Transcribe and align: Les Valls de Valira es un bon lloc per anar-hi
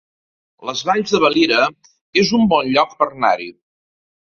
Les 0.69 0.79
Valls 0.89 1.13
de 1.17 1.21
Valira 1.25 1.59
es 2.23 2.33
un 2.41 2.51
bon 2.55 2.73
lloc 2.79 2.99
per 3.03 3.11
anar-hi 3.13 3.55